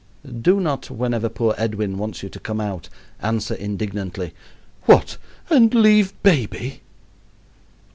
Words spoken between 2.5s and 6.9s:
out, answer indignantly, "What, and leave baby!"